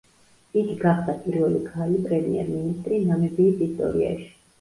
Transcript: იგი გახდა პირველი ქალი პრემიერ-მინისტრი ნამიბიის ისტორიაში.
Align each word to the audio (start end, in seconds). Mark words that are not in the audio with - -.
იგი 0.59 0.77
გახდა 0.83 1.13
პირველი 1.25 1.61
ქალი 1.65 1.99
პრემიერ-მინისტრი 2.05 2.99
ნამიბიის 3.11 3.61
ისტორიაში. 3.67 4.27